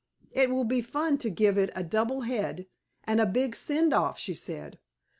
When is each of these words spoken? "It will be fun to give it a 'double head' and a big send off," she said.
"It 0.31 0.49
will 0.49 0.63
be 0.63 0.81
fun 0.81 1.19
to 1.19 1.29
give 1.29 1.59
it 1.59 1.69
a 1.75 1.83
'double 1.83 2.21
head' 2.21 2.65
and 3.03 3.21
a 3.21 3.25
big 3.27 3.55
send 3.55 3.93
off," 3.93 4.17
she 4.17 4.33
said. 4.33 4.79